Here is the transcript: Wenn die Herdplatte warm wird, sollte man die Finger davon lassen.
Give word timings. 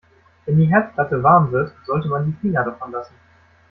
Wenn 0.47 0.57
die 0.57 0.65
Herdplatte 0.65 1.21
warm 1.21 1.51
wird, 1.51 1.73
sollte 1.85 2.07
man 2.09 2.25
die 2.25 2.33
Finger 2.41 2.63
davon 2.65 2.91
lassen. 2.91 3.13